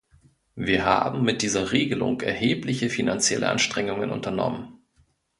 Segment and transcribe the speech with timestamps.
[0.55, 4.79] Wir haben mit dieser Regelung erhebliche finanzielle Anstrengungen unternommen.